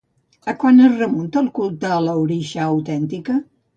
[0.53, 3.37] A quan es remunta el culte a l'Orixa autèntica?